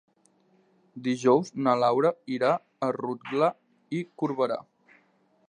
[1.07, 3.53] Dijous na Laura irà a Rotglà
[4.01, 4.61] i Corberà.